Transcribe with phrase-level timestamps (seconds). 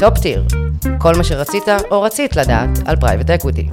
[0.00, 0.44] Top Tier,
[0.98, 3.68] כל מה שרצית או רצית לדעת על private equity.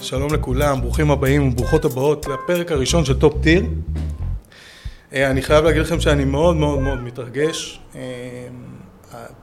[0.00, 3.64] שלום לכולם, ברוכים הבאים וברוכות הבאות לפרק הראשון של Top Tier.
[5.12, 7.80] אה, אני חייב להגיד לכם שאני מאוד מאוד מאוד מתרגש.
[7.96, 8.00] אה,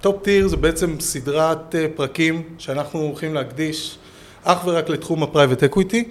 [0.02, 3.98] Top Tier זה בעצם סדרת אה, פרקים שאנחנו הולכים להקדיש
[4.43, 6.04] אך ורק לתחום ה private equity.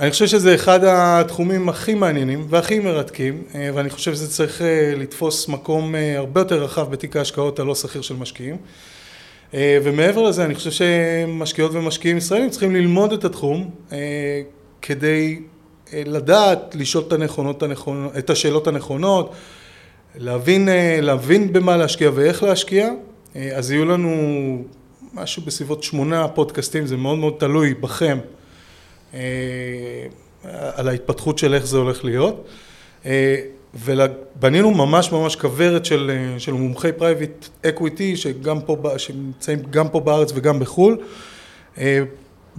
[0.00, 3.42] אני חושב שזה אחד התחומים הכי מעניינים והכי מרתקים,
[3.74, 4.62] ואני חושב שזה צריך
[4.96, 8.56] לתפוס מקום הרבה יותר רחב בתיק ההשקעות הלא שכיר של משקיעים.
[9.54, 13.70] ומעבר לזה, אני חושב שמשקיעות ומשקיעים ישראלים צריכים ללמוד את התחום
[14.82, 15.40] כדי
[15.92, 17.62] לדעת לשאול את, הנכונות,
[18.18, 19.34] את השאלות הנכונות,
[20.18, 20.68] להבין,
[21.02, 22.90] להבין במה להשקיע ואיך להשקיע,
[23.54, 24.12] אז יהיו לנו
[25.14, 28.18] משהו בסביבות שמונה פודקאסטים, זה מאוד מאוד תלוי בכם,
[30.74, 32.48] על ההתפתחות של איך זה הולך להיות.
[33.74, 40.96] ובנינו ממש ממש כוורת של, של מומחי private equity שנמצאים גם פה בארץ וגם בחו"ל.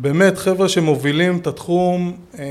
[0.01, 2.45] באמת חבר'ה שמובילים את התחום אה,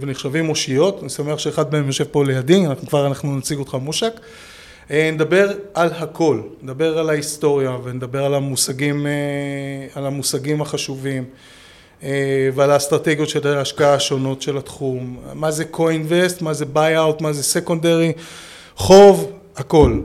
[0.00, 4.20] ונחשבים אושיות, אני שמח שאחד מהם יושב פה לידי, אנחנו כבר אנחנו נציג אותך מושאק.
[4.90, 9.12] אה, נדבר על הכל, נדבר על ההיסטוריה ונדבר על המושגים, אה,
[9.94, 11.24] על המושגים החשובים
[12.54, 17.60] ועל האסטרטגיות של ההשקעה השונות של התחום, מה זה co-invest, מה זה buy-out, מה זה
[17.60, 18.20] secondary,
[18.76, 20.00] חוב, הכל.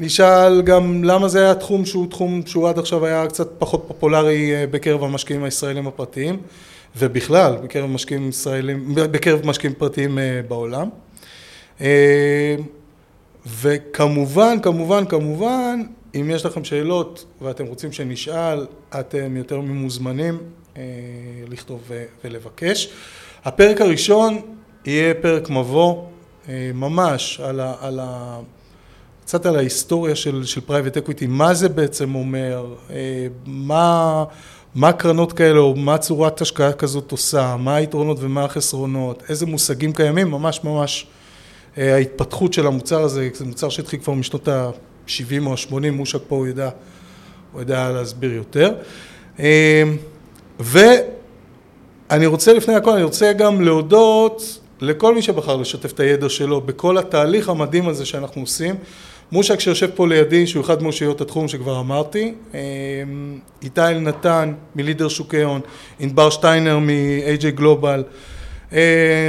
[0.00, 4.54] נשאל גם למה זה היה תחום שהוא תחום שהוא עד עכשיו היה קצת פחות פופולרי
[4.54, 6.36] אה, בקרב המשקיעים הישראלים הפרטיים
[6.96, 10.88] ובכלל בקרב משקיעים ישראלים, בקרב משקיעים פרטיים אה, בעולם
[11.80, 12.56] אה,
[13.46, 15.82] וכמובן, כמובן, כמובן
[16.20, 18.66] אם יש לכם שאלות ואתם רוצים שנשאל
[19.00, 20.38] אתם יותר ממוזמנים
[21.48, 21.90] לכתוב
[22.24, 22.88] ולבקש.
[23.44, 24.40] הפרק הראשון
[24.86, 26.04] יהיה פרק מבוא
[26.74, 27.74] ממש על ה...
[27.80, 28.40] על ה
[29.28, 34.24] קצת על ההיסטוריה של, של private equity, מה זה בעצם אומר, אה, מה,
[34.74, 39.92] מה קרנות כאלה או מה צורת השקעה כזאת עושה, מה היתרונות ומה החסרונות, איזה מושגים
[39.92, 41.06] קיימים, ממש ממש
[41.78, 44.48] אה, ההתפתחות של המוצר הזה, זה מוצר שהתחיל כבר משנות
[45.08, 46.70] ה-70 או ה-80, מושק פה הוא יודע,
[47.52, 48.74] הוא יודע להסביר יותר.
[49.40, 49.82] אה,
[50.60, 56.60] ואני רוצה לפני הכל, אני רוצה גם להודות לכל מי שבחר לשתף את הידע שלו
[56.60, 58.74] בכל התהליך המדהים הזה שאנחנו עושים.
[59.32, 62.58] מושק שיושב פה לידי, שהוא אחד מאושיות התחום שכבר אמרתי, אמ,
[63.62, 65.60] איתי אלנתן מלידר שוקי הון,
[66.00, 68.04] ענבר שטיינר מ-AJ גלובל,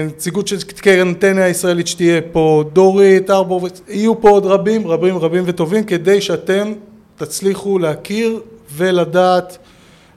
[0.07, 5.44] נציגות של קרן טנא הישראלית שתהיה פה, דורית, ארבור, יהיו פה עוד רבים, רבים, רבים
[5.47, 6.73] וטובים, כדי שאתם
[7.16, 8.41] תצליחו להכיר
[8.75, 9.57] ולדעת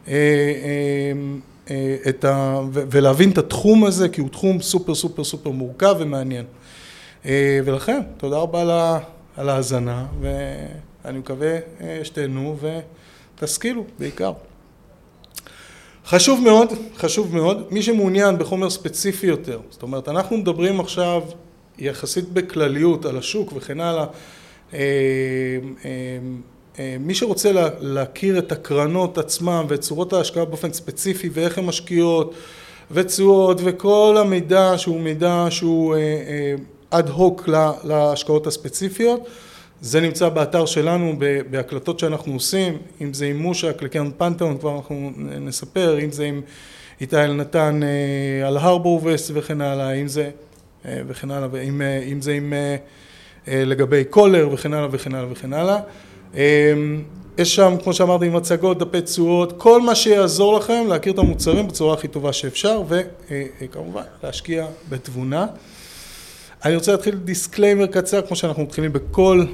[0.09, 0.15] אה,
[1.71, 2.61] אה, את ה...
[2.73, 6.45] ולהבין את התחום הזה, כי הוא תחום סופר סופר סופר מורכב ומעניין.
[7.65, 8.99] ולכן, תודה רבה.
[9.37, 12.57] על ההאזנה, ואני מקווה אה, שתהנו
[13.39, 14.33] ותשכילו בעיקר.
[16.07, 21.23] חשוב מאוד, חשוב מאוד, מי שמעוניין בחומר ספציפי יותר, זאת אומרת, אנחנו מדברים עכשיו
[21.79, 24.07] יחסית בכלליות על השוק וכן הלאה,
[24.75, 24.79] אה,
[26.79, 31.65] אה, מי שרוצה לה, להכיר את הקרנות עצמם ואת צורות ההשקעה באופן ספציפי ואיך הן
[31.65, 32.35] משקיעות
[32.91, 35.97] ותשואות וכל המידע שהוא מידע שהוא
[36.91, 37.49] אד הוק
[37.85, 39.21] להשקעות הספציפיות.
[39.83, 41.15] זה נמצא באתר שלנו
[41.51, 46.41] בהקלטות שאנחנו עושים, אם זה עם מושק לקרן פנתאון, כבר אנחנו נספר, אם זה עם
[47.01, 50.31] איתי אלנתן אה, על הרבור וסט וכן הלאה, אם זה
[50.87, 52.53] אה, וכן הלאה, ואם, אה, אם זה עם
[53.49, 55.81] לגבי קולר וכן הלאה וכן הלאה וכן הלאה.
[57.39, 61.95] יש שם, כמו שאמרתי, מצגות, דפי תשואות, כל מה שיעזור לכם להכיר את המוצרים בצורה
[61.95, 62.83] הכי טובה שאפשר,
[63.61, 65.47] וכמובן להשקיע בתבונה.
[66.65, 69.45] אני רוצה להתחיל disclaimer קצר, כמו שאנחנו מתחילים בכל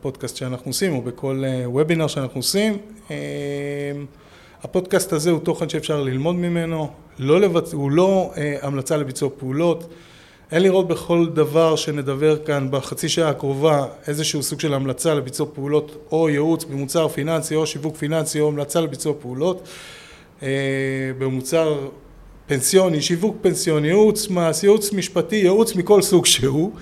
[0.00, 2.78] פודקאסט שאנחנו עושים, או בכל וובינר אה, שאנחנו עושים.
[4.62, 7.72] הפודקאסט הזה הוא תוכן שאפשר ללמוד ממנו, לא לבצ...
[7.72, 8.32] הוא לא
[8.62, 9.88] המלצה לביצוע פעולות.
[10.52, 16.06] אין לראות בכל דבר שנדבר כאן בחצי שעה הקרובה איזשהו סוג של המלצה לביצוע פעולות
[16.12, 19.68] או ייעוץ במוצר פיננסי או שיווק פיננסי או המלצה לביצוע פעולות
[21.18, 21.88] במוצר
[22.46, 26.72] פנסיוני, שיווק פנסיוני, ייעוץ מס, ייעוץ משפטי, ייעוץ מכל סוג שהוא.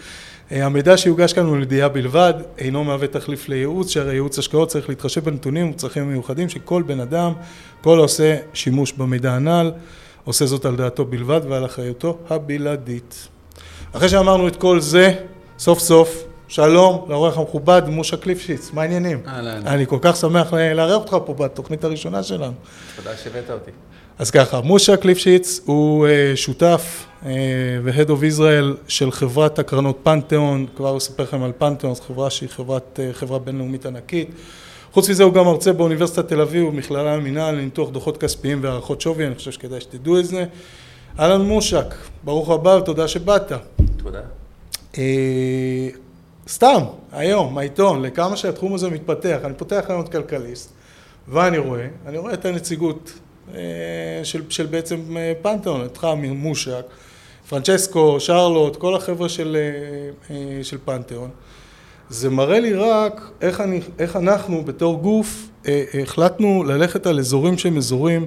[0.53, 4.89] אה, המידע שיוגש כאן הוא לידיעה בלבד, אינו מהווה תחליף לייעוץ, שהרי ייעוץ השקעות צריך
[4.89, 7.33] להתחשב בנתונים וצרכים מיוחדים שכל בן אדם,
[7.83, 9.73] כל העושה שימוש במידע הנ"ל,
[10.25, 13.29] עושה זאת על דעתו בלבד ועל אחריותו הבלעדית.
[13.93, 15.13] אחרי שאמרנו את כל זה,
[15.59, 16.25] סוף סוף,
[16.55, 19.21] שלום לעורך המכובד, מושה קליפשיץ, מה העניינים?
[19.27, 19.67] אהלן.
[19.67, 22.53] אני כל כך שמח לארח אותך פה בתוכנית הראשונה שלנו.
[22.97, 23.71] תודה שהבאת אותי.
[24.19, 27.07] אז ככה, מושה קליפשיץ הוא אה, שותף
[27.83, 32.49] ו-Head of Israel של חברת הקרנות פנתיאון, כבר אספר לכם על פנתיאון, זו חברה שהיא
[32.49, 34.31] חברת, חברה בינלאומית ענקית.
[34.93, 39.27] חוץ מזה הוא גם מרצה באוניברסיטת תל אביב ובמכללה למינהל לניתוח דוחות כספיים והערכות שווי,
[39.27, 40.45] אני חושב שכדאי שתדעו את זה.
[41.19, 43.53] אהלן מושק, ברוך הבא ותודה שבאת.
[43.97, 44.21] תודה.
[46.49, 46.81] סתם,
[47.13, 50.73] היום, העיתון, לכמה שהתחום הזה מתפתח, אני פותח היום את כלכליסט,
[51.29, 53.13] ואני רואה, אני רואה את הנציגות
[54.23, 55.01] של, של בעצם
[55.43, 56.83] פנתיאון, אותך מושק,
[57.49, 59.57] פרנצ'סקו, שרלוט, כל החבר'ה של,
[60.63, 61.31] של פנתיאון.
[62.09, 65.49] זה מראה לי רק איך, אני, איך אנחנו בתור גוף
[66.03, 68.27] החלטנו ללכת על אזורים שהם אזורים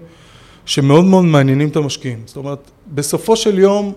[0.66, 2.22] שמאוד מאוד מעניינים את המשקיעים.
[2.26, 3.94] זאת אומרת, בסופו של יום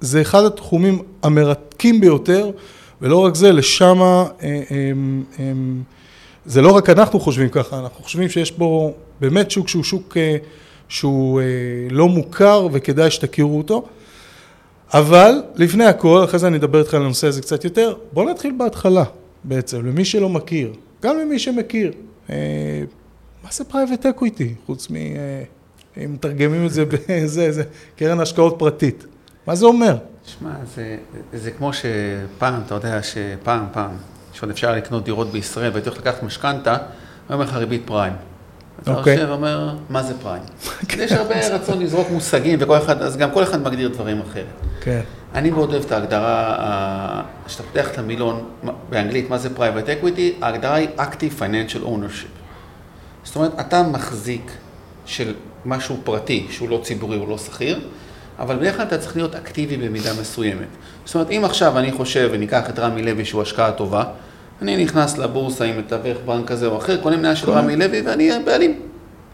[0.00, 2.50] זה אחד התחומים המרתקים ביותר,
[3.00, 4.24] ולא רק זה, לשם,
[6.46, 10.16] זה לא רק אנחנו חושבים ככה, אנחנו חושבים שיש פה באמת שוק שהוא שוק
[10.88, 11.40] שהוא
[11.90, 13.86] לא מוכר וכדאי שתכירו אותו.
[14.94, 18.52] אבל לפני הכל, אחרי זה אני אדבר איתך על הנושא הזה קצת יותר, בואו נתחיל
[18.58, 19.04] בהתחלה
[19.44, 20.72] בעצם, למי שלא מכיר,
[21.02, 21.92] גם למי שמכיר.
[23.44, 24.94] מה זה private equity, חוץ מ...
[26.04, 27.62] אם מתרגמים את זה בזה, זה
[27.96, 29.06] קרן השקעות פרטית.
[29.46, 29.96] מה זה אומר?
[30.24, 30.96] תשמע, זה,
[31.32, 33.90] זה כמו שפעם, אתה יודע שפעם, פעם,
[34.32, 36.76] שעוד אפשר לקנות דירות בישראל והייתי הולך לקחת משכנתה,
[37.30, 38.12] אומר לך ריבית פריים.
[38.82, 39.14] אתה אוקיי.
[39.14, 40.42] יושב ואומר, מה זה פריים?
[41.04, 44.44] יש הרבה רצון לזרוק מושגים, וכל אחד, אז גם כל אחד מגדיר דברים אחרת.
[44.80, 45.00] כן.
[45.34, 48.48] אני מאוד אוהב את ההגדרה, כשאתה פותח את המילון
[48.90, 52.36] באנגלית, מה זה private equity, ההגדרה היא Active Financial Ownership.
[53.24, 54.50] זאת אומרת, אתה מחזיק
[55.06, 55.34] של
[55.64, 57.80] משהו פרטי, שהוא לא ציבורי, הוא לא שכיר,
[58.38, 60.66] אבל בדרך כלל אתה צריך להיות אקטיבי במידה מסוימת.
[61.04, 64.04] זאת אומרת, אם עכשיו אני חושב וניקח את רמי לוי שהוא השקעה טובה,
[64.62, 68.30] אני נכנס לבורסה עם מתווך בנק כזה או אחר, קונה מניה של רמי לוי ואני
[68.44, 68.80] בעלים.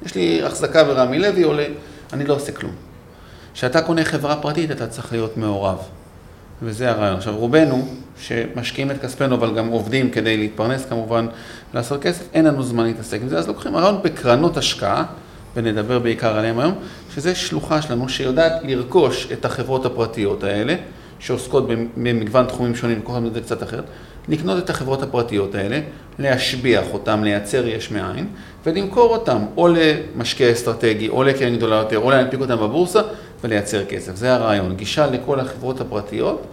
[0.06, 1.66] יש לי החזקה ברמי לוי, עולה,
[2.12, 2.72] אני לא עושה כלום.
[3.54, 5.78] כשאתה קונה חברה פרטית אתה צריך להיות מעורב.
[6.62, 7.16] וזה הרעיון.
[7.16, 7.88] עכשיו, רובנו,
[8.18, 11.26] שמשקיעים את כספנו, אבל גם עובדים כדי להתפרנס כמובן,
[11.74, 15.04] לעשות כסף, אין לנו זמן להתעסק עם זה, אז לוקחים הרעיון בקרנות השקעה,
[15.56, 16.74] ונדבר בעיקר עליהם היום,
[17.14, 20.74] שזה שלוחה שלנו שיודעת לרכוש את החברות הפרטיות האלה,
[21.18, 21.66] שעוסקות
[21.96, 23.84] במגוון תחומים שונים, וכל אחד מזה קצת אחרת,
[24.28, 25.80] לקנות את החברות הפרטיות האלה,
[26.18, 28.26] להשביח אותם, לייצר יש מאין,
[28.66, 33.00] ולמכור אותם או למשקיע אסטרטגי, או לקרן גדולה יותר, או להנפיק אותם בבורסה,
[33.44, 34.16] ולייצר כסף.
[34.16, 36.46] זה הרעיון, גישה לכל החברות הפרטיות,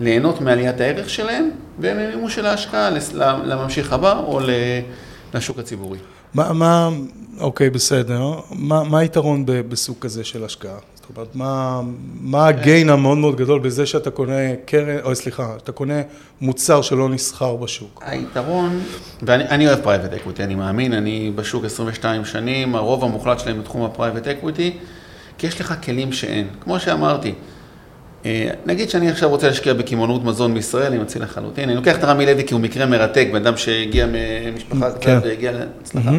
[0.00, 1.50] ליהנות מעליית הערך שלהם,
[1.80, 2.90] וממימוש של ההשקעה
[3.44, 4.40] לממשיך הבא, או
[5.34, 5.98] לשוק הציבורי.
[6.34, 6.90] מה, מה,
[7.40, 8.32] אוקיי, בסדר.
[8.50, 10.78] מה, מה היתרון בסוג כזה של השקעה?
[10.94, 11.80] זאת אומרת, מה,
[12.20, 16.02] מה ה gain המאוד מאוד גדול בזה שאתה קונה קרן, או סליחה, אתה קונה
[16.40, 18.02] מוצר שלא נסחר בשוק?
[18.06, 18.80] היתרון,
[19.22, 23.89] ואני אוהב private equity, אני מאמין, אני בשוק 22 שנים, הרוב המוחלט שלהם בתחום ה
[23.89, 24.78] private equity,
[25.38, 26.48] כי יש לך כלים שאין.
[26.60, 27.34] כמו שאמרתי,
[28.66, 32.26] נגיד שאני עכשיו רוצה להשקיע בקמעונאות מזון בישראל, אני מציע לחלוטין, אני לוקח את רמי
[32.26, 35.18] לוי כי הוא מקרה מרתק, בן אדם שהגיע ממשפחה כן.
[35.22, 36.10] והגיע להצלחה.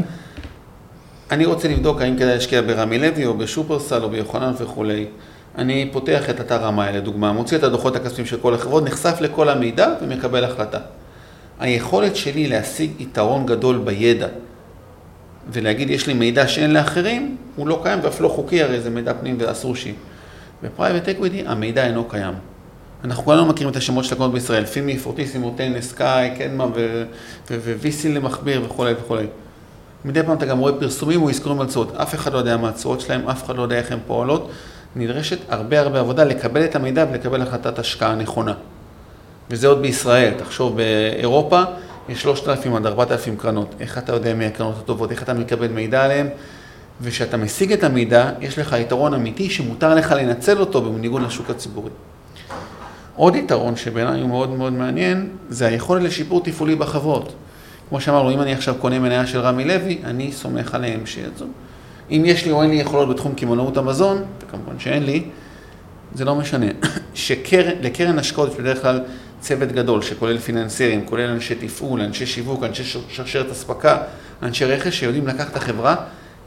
[1.31, 5.06] אני רוצה לבדוק האם כדאי להשקיע ברמי לוי או בשופרסל או ביוחנן וכולי.
[5.57, 9.50] אני פותח את אתר רמאי לדוגמה, מוציא את הדוחות הכספיים של כל החברות, נחשף לכל
[9.50, 10.80] המידע ומקבל החלטה.
[11.59, 14.27] היכולת שלי להשיג יתרון גדול בידע
[15.51, 19.13] ולהגיד יש לי מידע שאין לאחרים, הוא לא קיים ואף לא חוקי, הרי זה מידע
[19.13, 19.95] פנים ואסור שיהיה.
[20.63, 22.33] ב private equity המידע אינו קיים.
[23.04, 26.66] אנחנו כולנו מכירים את השמות של הקרנות בישראל, פימי, פורטיסימו, טנא, סקאי, קדמה
[27.80, 29.26] VC למכביר וכולי וכולי.
[30.06, 32.69] מדי פעם אתה גם רואה פרסומים או אזכורים על תשואות, אף אחד לא יודע מה
[32.69, 34.52] התשואות שלהם, אף אחד לא יודע איך הן פועלות.
[34.95, 38.54] נדרשת הרבה הרבה עבודה לקבל את המידע ולקבל החלטת השקעה נכונה.
[39.49, 41.64] וזה עוד בישראל, תחשוב באירופה
[42.09, 46.04] יש 3,000 עד 4,000 קרנות, איך אתה יודע מי הקרנות הטובות, איך אתה מקבל מידע
[46.04, 46.28] עליהן,
[47.01, 51.89] וכשאתה משיג את המידע, יש לך יתרון אמיתי שמותר לך לנצל אותו בניגוד לשוק הציבורי.
[53.16, 57.33] עוד יתרון שבעיניי הוא מאוד מאוד מעניין, זה היכולת לשיפור תפעולי בחברות.
[57.89, 61.45] כמו שאמרנו, אם אני עכשיו קונה מניה של רמי לוי, אני סומך עליהם שיצאו.
[62.11, 65.23] אם יש לי או אין לי יכולות בתחום קמעונאות המזון, וכמובן שאין לי,
[66.13, 66.66] זה לא משנה.
[67.13, 69.01] שלקרן השקעות יש בדרך כלל
[69.39, 73.97] צוות גדול שכולל פיננסרים, כולל אנשי תפעול, אנשי שיווק, אנשי שרשרת אספקה,
[74.44, 75.95] אנשי רכש שיודעים לקחת את החברה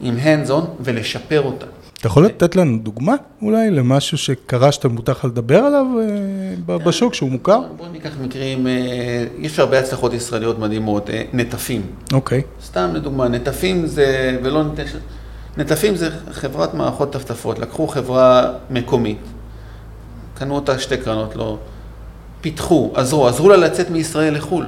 [0.01, 1.65] עם hands on ולשפר אותה.
[1.99, 5.85] אתה יכול לתת לנו דוגמה אולי למשהו שקרה שאתה מותח לדבר עליו
[6.65, 7.59] בשוק שהוא מוכר?
[7.77, 8.67] בואו ניקח מקרים,
[9.37, 11.81] יש הרבה הצלחות ישראליות מדהימות, נטפים.
[12.13, 12.41] אוקיי.
[12.65, 14.89] סתם לדוגמה, נטפים זה, ולא נטש...
[15.57, 19.17] נטפים זה חברת מערכות טפטפות, לקחו חברה מקומית,
[20.33, 21.57] קנו אותה שתי קרנות, לא,
[22.41, 24.65] פיתחו, עזרו, עזרו לה לצאת מישראל לחו"ל.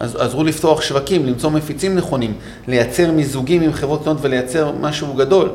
[0.00, 2.34] עזרו לפתוח שווקים, למצוא מפיצים נכונים,
[2.68, 5.50] לייצר מיזוגים עם חברות קטנות ולייצר משהו גדול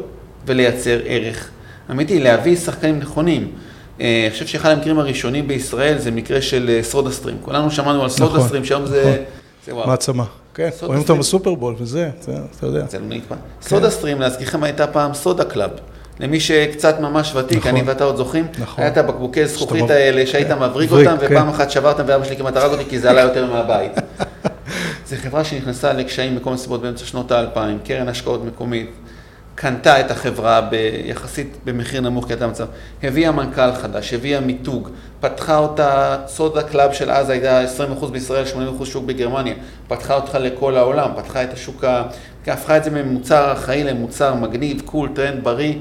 [0.46, 1.50] ולייצר ערך.
[1.90, 3.52] האמת היא להביא שחקנים נכונים.
[4.02, 7.38] אה, אני חושב שאחד המקרים הראשונים בישראל זה מקרה של אה, סודה סטרים.
[7.42, 9.24] כולנו שמענו על סודה נכון, סטרים, שהיום זה...
[9.68, 9.88] נכון.
[9.88, 10.24] מעצמה.
[10.54, 11.20] כן, סודה רואים אותם.
[11.20, 12.86] בסופרבול וזה, זה, אתה יודע.
[12.90, 13.36] זה לא נקבע.
[13.62, 15.70] סודה סטרים, להזכירכם, הייתה פעם סודה קלאב.
[16.20, 17.72] למי שקצת ממש ותיק, נכון.
[17.72, 18.84] אני ואתה עוד זוכרים, נכון.
[18.84, 20.60] היה את הבקבוקי זכוכית האלה שהיית כן.
[20.60, 21.26] מבריג אותם, כן.
[21.26, 23.92] ופעם אחת שברתם ואבא שלי כמעט הרג אותי כי זה עלה יותר מהבית.
[25.08, 28.90] זו חברה שנכנסה לקשיים מכל מיני סיבות באמצע שנות האלפיים, קרן השקעות מקומית,
[29.56, 32.66] קנתה את החברה ביחסית במחיר נמוך כי הייתה מצב,
[33.04, 37.64] הביאה מנכ"ל חדש, הביאה מיתוג, פתחה אותה, סודה קלאב של אז הייתה
[38.02, 38.44] 20% בישראל,
[38.82, 39.54] 80% שוק בגרמניה,
[39.88, 42.04] פתחה אותה לכל העולם, פתחה את השוק, ה-
[42.48, 45.74] הפכה את זה ממוצר ארכאי למוצר מגניב, cool, טרנד, בריא.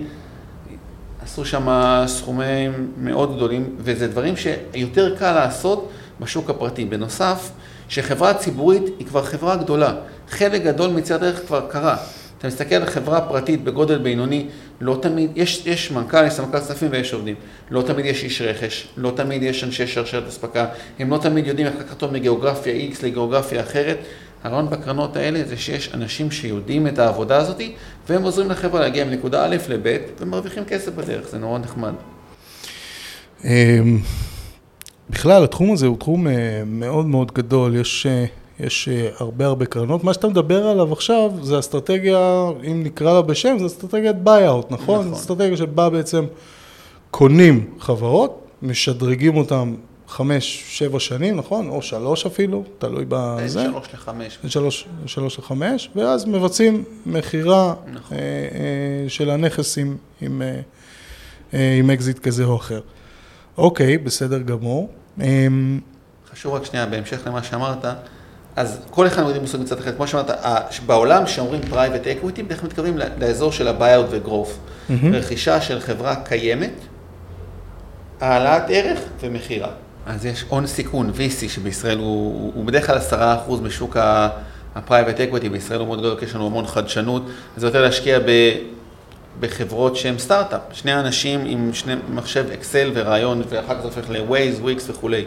[1.29, 1.69] עשו שם
[2.07, 5.89] סכומים מאוד גדולים, וזה דברים שיותר קל לעשות
[6.21, 6.85] בשוק הפרטי.
[6.85, 7.51] בנוסף,
[7.89, 9.95] שחברה ציבורית היא כבר חברה גדולה.
[10.29, 11.97] חלק גדול מצד הדרך כבר קרה.
[12.39, 14.47] אתה מסתכל על חברה פרטית בגודל בינוני,
[14.81, 17.35] לא תמיד, יש, יש מנכ"ל, יש סמנכ"ל כספים ויש עובדים.
[17.71, 20.67] לא תמיד יש איש רכש, לא תמיד יש אנשי שרשרת אספקה,
[20.99, 23.99] הם לא תמיד יודעים איך לקחת אותו מגיאוגרפיה X לגיאוגרפיה אחרת.
[24.45, 27.61] הרעיון בקרנות האלה זה שיש אנשים שיודעים את העבודה הזאת,
[28.09, 31.93] והם עוזרים לחברה להגיע מנקודה א' לב' ומרוויחים כסף בדרך, זה נורא נחמד.
[33.45, 33.99] אמ,
[35.11, 38.25] בכלל, התחום הזה הוא תחום אה, מאוד מאוד גדול, יש, אה,
[38.61, 40.05] יש אה, הרבה הרבה קרנות.
[40.05, 45.01] מה שאתה מדבר עליו עכשיו זה אסטרטגיה, אם נקרא לה בשם, זה אסטרטגיית buyout, נכון?
[45.01, 45.13] נכון.
[45.13, 46.25] אסטרטגיה שבה בעצם
[47.11, 49.75] קונים חברות, משדרגים אותן
[50.09, 51.69] חמש, שבע שנים, נכון?
[51.69, 53.63] או שלוש אפילו, תלוי בין בזה.
[53.63, 54.39] שלוש לחמש.
[54.43, 58.17] בין שלוש, שלוש לחמש, ואז מבצעים מכירה נכון.
[58.17, 60.43] אה, אה, של הנכס עם, עם,
[61.55, 62.81] אה, עם אקזיט כזה או אחר.
[63.59, 64.91] אוקיי, בסדר גמור.
[65.21, 65.47] אה,
[66.33, 67.85] חשוב רק שנייה, בהמשך למה שאמרת,
[68.57, 70.31] אז כל אחד מודדים מושג מצד אחר, כמו שאמרת,
[70.87, 71.61] בעולם שאומרים
[72.41, 74.89] בדרך כלל מתכוונים ל- לאזור של ה-buyout ו-growth.
[74.89, 75.15] מהמם.
[75.15, 76.73] רכישה של חברה קיימת,
[78.21, 79.69] העלאת ערך ומכירה.
[80.09, 83.15] אז יש הון סיכון, VC, שבישראל הוא, הוא- בדרך כלל 10%
[83.63, 84.91] משוק ה-private
[85.33, 87.23] equity, בישראל הוא מאוד גדול, יש לנו המון חדשנות,
[87.57, 88.25] אז זה יותר להשקיע ב...
[89.41, 94.65] בחברות שהן סטארט-אפ, שני אנשים עם שני מחשב אקסל ורעיון, ואחר כך זה הופך ל-Waze,
[94.65, 95.25] Wix וכולי.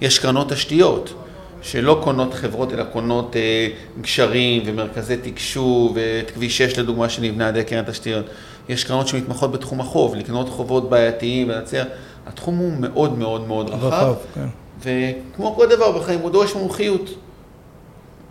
[0.00, 1.14] יש קרנות תשתיות,
[1.62, 3.68] שלא קונות חברות, אלא קונות אה,
[4.00, 8.24] גשרים ומרכזי תקשוב, ואת כביש 6 לדוגמה שנבנה על ידי קרן תשתיות.
[8.68, 11.84] יש קרנות שמתמחות בתחום החוב, לקנות חובות בעייתיים ולהציע.
[12.26, 14.46] התחום הוא מאוד מאוד מאוד רחב, רחב, כן.
[14.80, 17.10] וכמו כל דבר בחיים, הוא דורש מומחיות.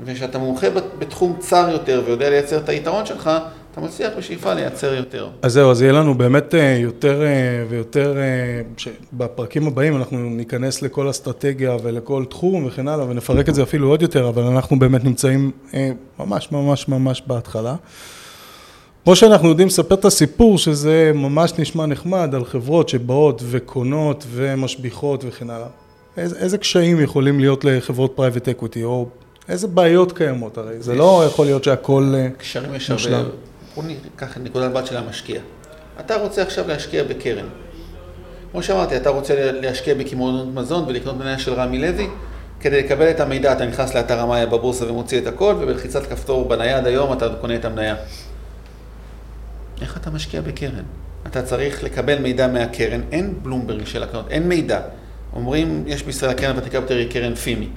[0.06, 3.30] וכשאתה מומחה בת- בתחום צר יותר ויודע לייצר את היתרון שלך,
[3.72, 5.28] אתה מצליח בשאיפה לייצר יותר.
[5.42, 7.28] אז זהו, אז יהיה לנו באמת אה, יותר אה,
[7.70, 8.62] ויותר, אה,
[9.14, 14.02] בפרקים הבאים אנחנו ניכנס לכל אסטרטגיה ולכל תחום וכן הלאה, ונפרק את זה אפילו עוד
[14.02, 15.52] יותר, אבל אנחנו באמת נמצאים
[16.20, 17.76] ממש ממש ממש בהתחלה.
[19.10, 25.24] כמו שאנחנו יודעים לספר את הסיפור, שזה ממש נשמע נחמד, על חברות שבאות וקונות ומשביחות
[25.28, 25.68] וכן הלאה.
[26.18, 29.08] איזה, איזה קשיים יכולים להיות לחברות private equity, או
[29.50, 30.82] איזה בעיות קיימות הרי?
[30.82, 32.14] זה לא יכול להיות שהכל...
[32.18, 32.90] אה, קשיים יש.
[32.90, 33.30] הרבה,
[33.76, 35.42] בוא ניקח את נקודת מבט של המשקיע.
[36.00, 37.46] אתה רוצה עכשיו להשקיע בקרן.
[38.52, 42.08] כמו שאמרתי, אתה רוצה להשקיע בקמעונות מזון ולקנות מניה של רמי לוי,
[42.60, 46.88] כדי לקבל את המידע אתה נכנס לאתר המאיה בבורסה ומוציא את הכל, ובלחיצת כפתור בנייד
[46.88, 47.96] היום אתה קונה את המניה.
[49.82, 50.84] איך אתה משקיע בקרן?
[51.28, 54.82] אתה צריך לקבל מידע מהקרן, אין בלומברג של הקרנות, אין מידע.
[55.34, 57.68] אומרים, יש בישראל הקרן הוותיקה ביותר היא קרן פימי.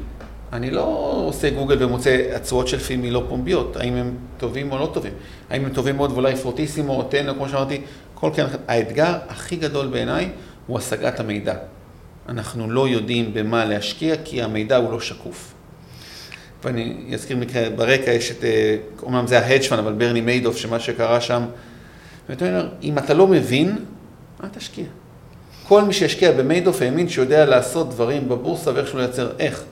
[0.52, 4.90] אני לא עושה גוגל ומוצא הצורות של פימי לא פומביות, האם הם טובים או לא
[4.94, 5.12] טובים.
[5.50, 7.80] האם הם טובים מאוד ואולי פרוטיסימו או טנו, כמו שאמרתי,
[8.14, 8.48] כל קרן.
[8.68, 10.28] האתגר הכי גדול בעיניי
[10.66, 11.54] הוא השגת המידע.
[12.28, 15.54] אנחנו לא יודעים במה להשקיע כי המידע הוא לא שקוף.
[16.64, 20.56] ואני אזכיר מקרה, ברקע יש את, אה, אומנם זה ה hedge fund, אבל ברני מיידוף,
[20.56, 21.42] שמה שקרה שם,
[22.32, 23.78] ואתה אומר, אם אתה לא מבין,
[24.44, 24.84] אל תשקיע.
[25.68, 29.62] כל מי שהשקיע במיידוף האמין שיודע לעשות דברים בבורסה ואיכשהו לייצר איך.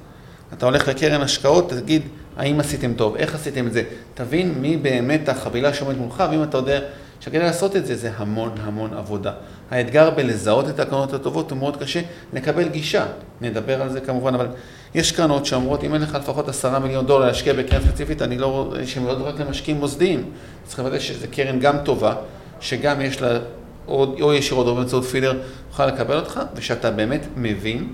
[0.52, 2.02] אתה הולך לקרן השקעות, תגיד,
[2.36, 3.82] האם עשיתם טוב, איך עשיתם את זה,
[4.14, 6.80] תבין מי באמת החבילה שעומדת מולך, ואם אתה יודע
[7.20, 9.32] שכדי לעשות את זה, זה המון המון עבודה.
[9.70, 12.00] האתגר בלזהות את הקרנות הטובות הוא מאוד קשה,
[12.32, 13.06] לקבל גישה,
[13.40, 14.46] נדבר על זה כמובן, אבל
[14.94, 18.74] יש קרנות שאומרות, אם אין לך לפחות עשרה מיליון דולר להשקיע בקרן ספציפית, אני לא,
[18.86, 20.24] שמיועדות רק למשקיעים מוסדיים.
[20.64, 22.14] צריך לוודא שזו קרן גם טובה,
[22.60, 23.38] שגם יש לה,
[23.88, 25.38] או, או ישירות או באמצעות פילר,
[25.70, 27.92] תוכל לקבל אותך, ושאתה באמת מבין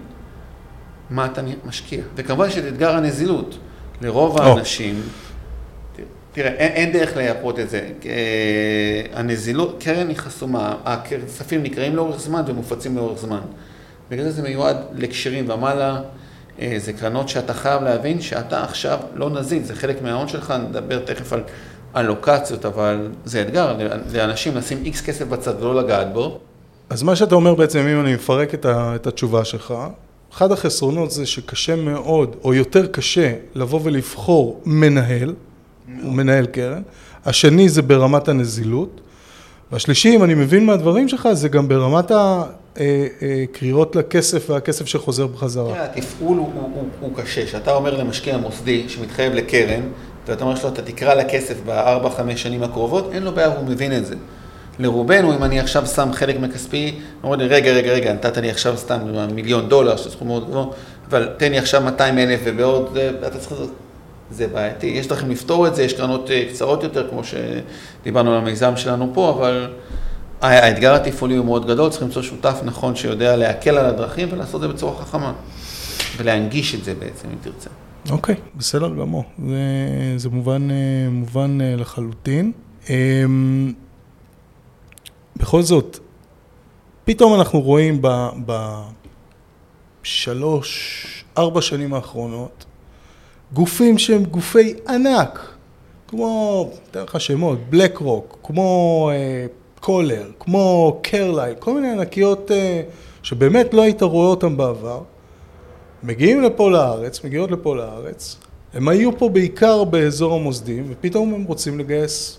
[1.10, 2.02] מה אתה משקיע.
[2.14, 3.58] וכמובן יש את אתגר הנזילות.
[4.02, 4.42] לרוב או.
[4.42, 5.02] האנשים,
[6.32, 7.88] תראה, אין, אין דרך לייפות את זה.
[8.06, 13.40] אה, הנזילות, קרן היא חסומה, הכספים נקראים לאורך זמן ומופצים לאורך זמן.
[14.10, 16.00] בגלל זה זה מיועד לקשרים ומעלה,
[16.60, 20.98] אה, זה קרנות שאתה חייב להבין שאתה עכשיו לא נזיל, זה חלק מההון שלך, נדבר
[20.98, 21.42] תכף על
[21.96, 23.76] אלוקציות, אבל זה אתגר
[24.14, 26.38] לאנשים לשים איקס כסף בצד ולא לגעת בו.
[26.90, 29.74] אז מה שאתה אומר בעצם, אם אני מפרק את, ה, את התשובה שלך,
[30.32, 35.34] אחד החסרונות זה שקשה מאוד, או יותר קשה, לבוא ולבחור מנהל,
[36.02, 36.82] הוא מנהל קרן.
[37.24, 39.00] השני זה ברמת הנזילות.
[39.72, 42.10] והשלישי, אם אני מבין מהדברים שלך, זה גם ברמת
[42.74, 45.74] הקריאות לכסף והכסף שחוזר בחזרה.
[45.74, 47.46] תראה, התפעול הוא, הוא, הוא, הוא קשה.
[47.46, 49.80] כשאתה אומר למשקיע מוסדי שמתחייב לקרן,
[50.26, 53.96] ואתה אומר לו, אתה תקרא לכסף בארבע, חמש שנים הקרובות, אין לו בעיה, הוא מבין
[53.96, 54.14] את זה.
[54.78, 58.76] לרובנו, אם אני עכשיו שם חלק מכספי, אומרים לי, רגע, רגע, רגע, נתת לי עכשיו
[58.76, 58.98] סתם
[59.34, 60.66] מיליון דולר, שזה סכום מאוד גבוה,
[61.08, 63.72] אבל תן לי עכשיו 200 אלף ובעוד, אתה צריך לעשות...
[64.30, 64.86] זה בעייתי.
[64.86, 69.10] יש דרכים לפתור את זה, יש קרנות אה, קצרות יותר, כמו שדיברנו על המיזם שלנו
[69.14, 69.70] פה, אבל
[70.40, 74.68] האתגר התפעולי הוא מאוד גדול, צריך למצוא שותף נכון שיודע להקל על הדרכים ולעשות את
[74.68, 75.32] זה בצורה חכמה,
[76.16, 77.70] ולהנגיש את זה בעצם, אם תרצה.
[78.10, 79.24] אוקיי, okay, בסדר גמור.
[79.48, 79.54] זה,
[80.16, 80.76] זה מובן, אה,
[81.10, 82.52] מובן אה, לחלוטין.
[82.90, 83.72] אמ,
[85.36, 85.98] בכל זאת,
[87.04, 88.02] פתאום אנחנו רואים
[90.02, 92.64] בשלוש, ארבע שנים האחרונות,
[93.52, 95.56] גופים שהם גופי ענק,
[96.08, 99.46] כמו, אתן לך שמות, בלק רוק, כמו אה,
[99.80, 102.82] קולר, כמו קרלייל, כל מיני ענקיות אה,
[103.22, 105.02] שבאמת לא היית רואה אותם בעבר,
[106.06, 108.36] מגיעים לפה לארץ, מגיעות לפה לארץ,
[108.74, 112.38] הם היו פה בעיקר באזור המוסדים, ופתאום הם רוצים לגייס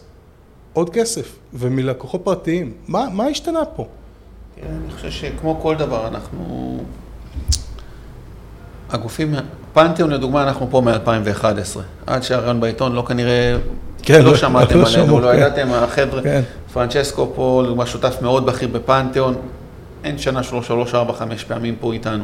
[0.73, 2.73] עוד כסף, ומלקוחות פרטיים.
[2.87, 3.87] מה, מה השתנה פה?
[4.55, 6.77] כן, אני חושב שכמו כל דבר, אנחנו...
[8.89, 9.35] הגופים,
[9.73, 11.79] פנתיאון לדוגמה, אנחנו פה מ-2011.
[12.07, 13.57] עד שהרעיון בעיתון לא כנראה,
[14.03, 15.37] כן, לא, לא שמעתם לא עלינו, לא כן.
[15.37, 16.41] ידעתם, החבר'ה, כן.
[16.73, 19.35] פרנצ'סקו פה, לדוגמה, שותף מאוד בכיר בפנתיאון,
[20.03, 22.23] אין שנה שלוש, שלוש, ארבע, חמש פעמים פה איתנו.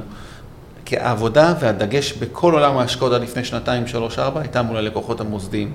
[0.85, 5.71] כי העבודה והדגש בכל עולם ההשקעות עד לפני שנתיים, שלוש, ארבע, הייתה מול הלקוחות המוסדיים.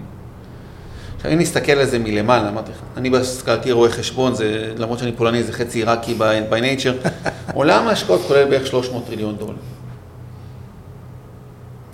[1.16, 5.12] עכשיו, אם נסתכל על זה מלמעלה, אמרתי לך, אני בהשכלתי רואה חשבון, זה, למרות שאני
[5.12, 6.16] פולני, זה חצי עיראקי
[6.50, 7.08] by nature,
[7.54, 9.56] עולם ההשקעות כולל בערך 300 טריליון דולר.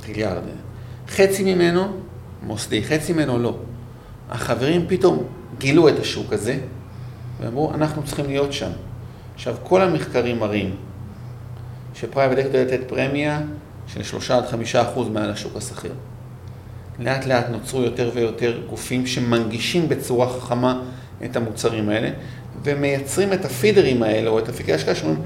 [0.00, 0.42] טריליארד.
[1.09, 1.85] חצי ממנו
[2.42, 3.57] מוסדי, חצי ממנו לא.
[4.31, 5.24] החברים פתאום
[5.59, 6.59] גילו את השוק הזה,
[7.40, 8.70] ואמרו, אנחנו צריכים להיות שם.
[9.35, 10.77] עכשיו, כל המחקרים מראים
[11.94, 13.40] ש private equity יודע לתת פרמיה
[13.87, 15.92] של 3 עד 5 אחוז מעל השוק הסחיר.
[16.98, 20.83] לאט לאט נוצרו יותר ויותר גופים שמנגישים בצורה חכמה
[21.24, 22.11] את המוצרים האלה,
[22.62, 25.22] ומייצרים את הפידרים האלה, או את אפיקי ההשקעה שאומרים,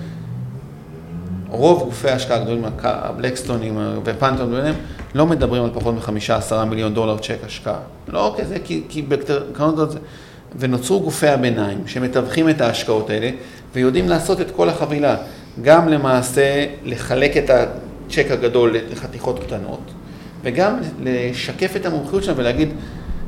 [1.49, 4.75] רוב גופי ההשקעה הגדולים, הבלקסטונים ופנטון ביניהם,
[5.15, 7.79] לא מדברים על פחות מחמישה עשרה מיליון דולר צ'ק השקעה.
[8.09, 9.99] לא כזה, כי, כי בקרנות זה...
[10.59, 13.31] ונוצרו גופי הביניים שמתווכים את ההשקעות האלה
[13.75, 15.17] ויודעים לעשות את כל החבילה.
[15.63, 19.81] גם למעשה לחלק את הצ'ק הגדול לחתיכות קטנות,
[20.43, 22.69] וגם לשקף את המומחיות שלהם ולהגיד,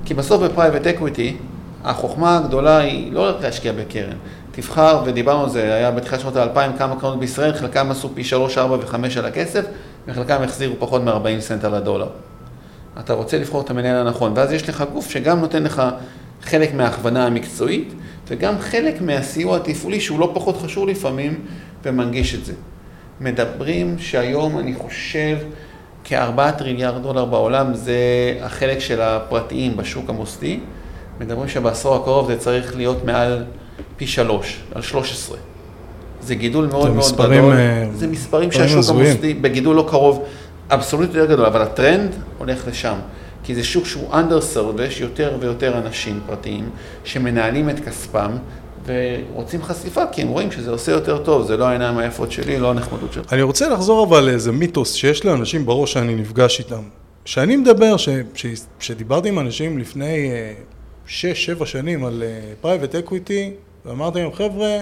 [0.05, 1.37] כי בסוף ב private equity,
[1.85, 4.17] החוכמה הגדולה היא לא רק להשקיע בקרן.
[4.53, 8.59] תבחר, ודיברנו על זה, היה בתחילת שנות האלפיים כמה קרנות בישראל, חלקם עשו פי 3,
[8.59, 9.65] 4 ו-5 על הכסף,
[10.09, 12.09] וחלקם החזירו פחות מ-40 סנט על הדולר.
[13.01, 15.83] אתה רוצה לבחור את המנהל הנכון, ואז יש לך גוף שגם נותן לך
[16.43, 17.95] חלק מההכוונה המקצועית,
[18.29, 21.41] וגם חלק מהסיוע התפעולי, שהוא לא פחות חשוב לפעמים,
[21.85, 22.53] ומנגיש את זה.
[23.21, 25.39] מדברים שהיום, אני חושב,
[26.05, 27.95] כארבעה טריליארד דולר בעולם זה
[28.43, 30.61] החלק של הפרטיים בשוק המוסדי.
[31.21, 33.45] מדברים שבעשור הקרוב זה צריך להיות מעל
[33.97, 35.39] פי שלוש, על שלוש עשרה.
[36.23, 37.57] זה גידול מאוד זה מאוד מספרים, גדול.
[37.57, 40.25] אה, זה מספרים שהשוק המוסדי בגידול לא קרוב,
[40.71, 42.97] אבסולוטית יותר גדול, אבל הטרנד הולך לשם.
[43.45, 46.71] כי זה שוק שהוא underserved ויש יותר ויותר אנשים פרטיים
[47.05, 48.31] שמנהלים את כספם
[48.87, 52.71] ורוצים חשיפה, כי הם רואים שזה עושה יותר טוב, זה לא העיניים היפות שלי, לא
[52.71, 53.33] הנחמדות שלך.
[53.33, 56.83] אני רוצה לחזור אבל לאיזה מיתוס שיש לאנשים בראש שאני נפגש איתם.
[57.25, 57.97] כשאני מדבר,
[58.79, 60.53] כשדיברתי עם אנשים לפני אה,
[61.07, 62.23] שש, שבע שנים על
[62.61, 63.53] private uh, equity,
[63.87, 64.79] ואמרתי להם, חבר'ה,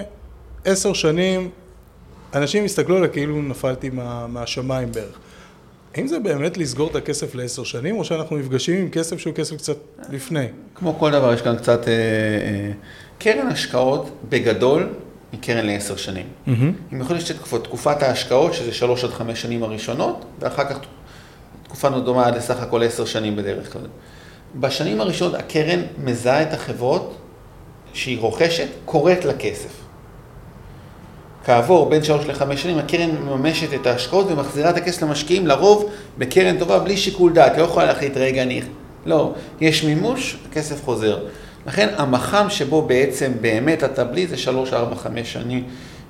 [0.64, 1.50] עשר שנים,
[2.34, 5.18] אנשים הסתכלו עליי כאילו נפלתי מה, מהשמיים בערך.
[5.94, 9.56] האם זה באמת לסגור את הכסף לעשר שנים, או שאנחנו נפגשים עם כסף שהוא כסף
[9.56, 9.76] קצת
[10.11, 10.46] לפני?
[10.74, 11.88] כמו כל דבר, יש כאן קצת...
[11.88, 12.72] אה, אה,
[13.18, 14.88] קרן השקעות, בגדול,
[15.33, 16.26] היא קרן לעשר שנים.
[16.26, 16.50] Mm-hmm.
[16.92, 20.78] אם יכול להיות תקופות, תקופת ההשקעות, שזה שלוש עד חמש שנים הראשונות, ואחר כך
[21.62, 23.87] תקופה דומה עד לסך הכל עשר שנים בדרך כלל.
[24.57, 27.16] בשנים הראשונות הקרן מזהה את החברות
[27.92, 29.70] שהיא רוכשת, קוראת לכסף.
[31.44, 36.59] כעבור בין שלוש לחמש שנים הקרן מממשת את ההשקעות ומחזירה את הכסף למשקיעים, לרוב בקרן
[36.59, 38.62] טובה בלי שיקול דעת, לא יכולה להחליט רגע אני...
[39.07, 41.18] לא, יש מימוש, הכסף חוזר.
[41.68, 45.64] לכן המח"מ שבו בעצם באמת אתה בלי זה שלוש, ארבע, חמש שנים,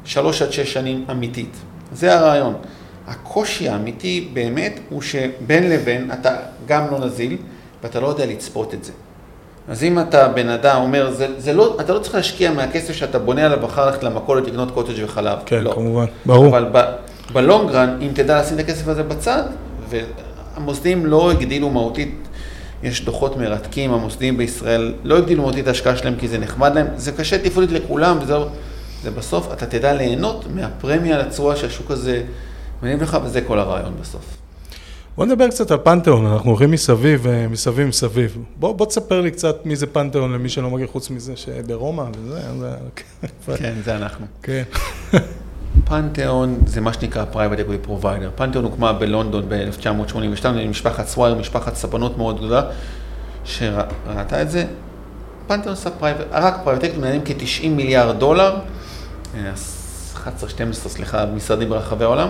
[0.04, 1.56] שלוש עד שש שנים אמיתית.
[1.92, 2.54] זה הרעיון.
[3.06, 7.36] הקושי האמיתי באמת הוא שבין לבין אתה גם לא נזיל
[7.82, 8.92] ואתה לא יודע לצפות את זה.
[9.68, 13.18] אז אם אתה בן אדם אומר, זה, זה לא, אתה לא צריך להשקיע מהכסף שאתה
[13.18, 15.38] בונה עליו מחר ללכת למכולת לקנות קוטג' וחלב.
[15.46, 15.72] כן, לא.
[15.72, 16.48] כמובן, ברור.
[16.48, 16.80] אבל ב,
[17.32, 19.42] בלונגרן, אם תדע לשים את הכסף הזה בצד,
[19.88, 22.27] והמוסדים לא הגדילו מהותית,
[22.82, 26.86] יש דוחות מרתקים, המוסדים בישראל לא הגדילו מהותית את ההשקעה שלהם כי זה נחמד להם,
[26.96, 28.48] זה קשה תפעולית לכולם, וזה לא-
[29.02, 32.22] זה בסוף, אתה תדע ליהנות מהפרמיה לתשואה שהשוק הזה
[32.82, 34.36] מניב לך, וזה כל הרעיון בסוף.
[35.16, 38.38] בוא נדבר קצת על פנתיאון, אנחנו הולכים מסביב, אה, מסביב מסביב.
[38.56, 42.40] בוא, בוא תספר לי קצת מי זה פנתיאון למי שלא מכיר, חוץ מזה שברומא וזה,
[42.58, 43.56] זה...
[43.56, 44.26] כן, זה אנחנו.
[44.42, 44.62] כן.
[45.88, 48.30] פנתיאון זה מה שנקרא private equity provider.
[48.34, 52.62] פנתיאון הוקמה בלונדון ב-1982, משפחת סווייר, משפחת ספנות מאוד גדולה,
[53.44, 54.64] שראתה את זה.
[55.46, 58.56] פנתיאון עשה private, רק private equity מנהלים כ-90 מיליארד דולר,
[60.14, 62.28] 11, 12, סליחה, משרדים ברחבי העולם.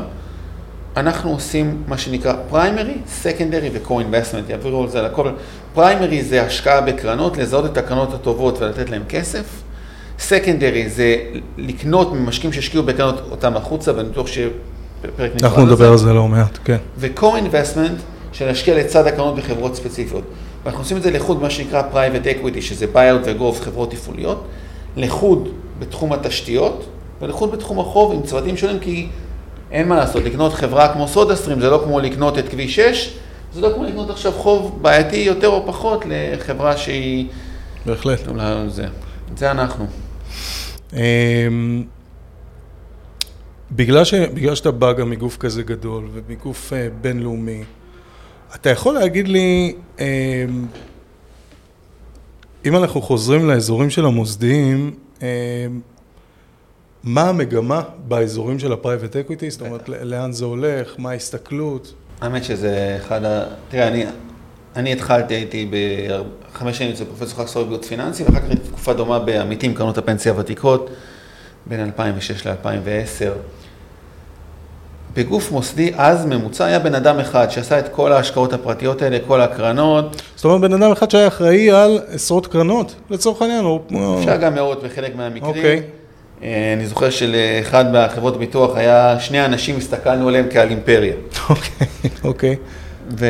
[0.97, 5.31] אנחנו עושים מה שנקרא primary, secondary ו-co-investment, יעבירו על זה לכל.
[5.75, 9.62] primary זה השקעה בקרנות, לזהות את הקרנות הטובות ולתת להן כסף.
[10.18, 11.16] סקנדרי זה
[11.57, 14.50] לקנות ממשקיעים שהשקיעו בקרנות אותם החוצה, ואני בטוח שפרק
[15.18, 16.76] נפרד אנחנו נדבר על זה לא מעט, כן.
[16.96, 18.02] ו-co-investment,
[18.33, 20.24] של להשקיע לצד הקרנות בחברות ספציפיות.
[20.64, 24.44] ואנחנו עושים את זה לחוד מה שנקרא private equity, שזה buyout ו-growth, חברות תפעוליות,
[24.96, 26.87] לחוד בתחום התשתיות,
[27.20, 29.09] ולחוד בתחום החוב עם צוותים שונים, כי
[29.70, 33.14] אין מה לעשות, לקנות חברה כמו סודה סטרים זה לא כמו לקנות את כביש 6,
[33.54, 37.26] זה לא כמו לקנות עכשיו חוב בעייתי יותר או פחות לחברה שהיא...
[37.87, 38.28] בהחלט.
[38.28, 38.87] אולי זה.
[39.37, 39.87] זה אנחנו.
[40.92, 41.85] אמ,
[43.72, 47.64] בגלל, ש, בגלל שאתה בא גם מגוף כזה גדול ומגוף אה, בינלאומי,
[48.55, 50.05] אתה יכול להגיד לי, אמ,
[52.64, 55.27] אם אנחנו חוזרים לאזורים של המוסדיים, אמ,
[57.05, 59.48] מה המגמה באזורים של ה-Private Equity?
[59.48, 61.94] זאת אומרת, לאן זה הולך, מה ההסתכלות?
[62.20, 63.44] האמת שזה אחד ה...
[63.68, 64.05] תראה, אני,
[64.79, 65.71] אני התחלתי, הייתי
[66.53, 70.33] בחמש שנים אצל פרופסור חסור בריאות פיננסי, ואחר כך הייתי תקופה דומה בעמיתים, קרנות הפנסיה
[70.33, 70.91] הוותיקות,
[71.67, 73.29] בין 2006 ל-2010.
[75.14, 79.41] בגוף מוסדי, אז ממוצע היה בן אדם אחד שעשה את כל ההשקעות הפרטיות האלה, כל
[79.41, 80.23] הקרנות.
[80.37, 83.83] זאת אומרת, בן אדם אחד שהיה אחראי על עשרות קרנות, לצורך העניין, או...
[84.19, 85.55] אפשר גם מאות בחלק מהמקרים.
[85.57, 85.83] אוקיי.
[86.43, 91.14] אה, אני זוכר שלאחד מהחברות ביטוח היה שני אנשים, הסתכלנו עליהם כעל אימפריה.
[91.51, 91.87] אוקיי,
[92.25, 92.57] אוקיי.
[93.19, 93.27] ו...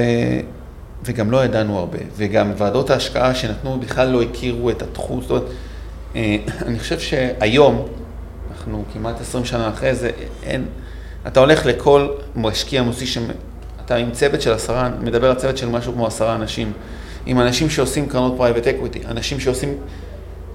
[1.08, 5.44] וגם לא ידענו הרבה, וגם ועדות ההשקעה שנתנו בכלל לא הכירו את התחום, זאת אומרת,
[6.16, 7.88] אה, אני חושב שהיום,
[8.50, 10.10] אנחנו כמעט 20 שנה אחרי זה,
[10.42, 10.64] אין,
[11.26, 13.20] אתה הולך לכל משקיע מוסדי,
[13.84, 16.72] אתה עם צוות של עשרה, מדבר על צוות של משהו כמו עשרה אנשים,
[17.26, 19.76] עם אנשים שעושים קרנות private equity, אנשים שעושים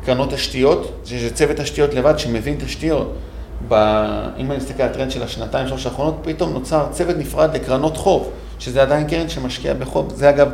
[0.06, 3.14] קרנות תשתיות, שזה צוות תשתיות לבד שמבין תשתיות.
[3.68, 3.74] ב...
[4.38, 8.32] אם אני מסתכל על הטרנד של השנתיים, שלוש האחרונות, פתאום נוצר צוות נפרד לקרנות חוב,
[8.64, 10.14] שזה עדיין קרן שמשקיע בחוב.
[10.16, 10.52] זה אגב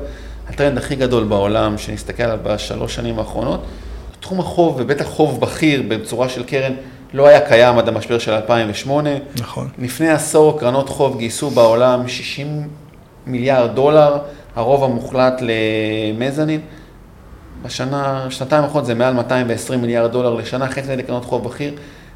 [0.49, 3.63] הטרנד הכי גדול בעולם, שנסתכל עליו בשלוש שנים האחרונות.
[4.19, 6.73] תחום החוב, ובטח חוב בכיר בצורה של קרן,
[7.13, 9.09] לא היה קיים עד המשבר של 2008.
[9.39, 9.69] נכון.
[9.79, 12.67] לפני עשור קרנות חוב גייסו בעולם 60
[13.25, 14.17] מיליארד דולר,
[14.55, 16.61] הרוב המוחלט למזנין.
[17.61, 21.73] בשנה, שנתיים האחרונות זה מעל 220 מיליארד דולר לשנה, חצי מזה לקרנות חוב בכיר,